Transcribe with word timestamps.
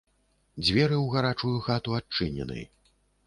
Дзверы 0.63 0.97
ў 1.01 1.05
гарачую 1.17 1.57
хату 1.67 1.95
адчынены. 1.99 2.65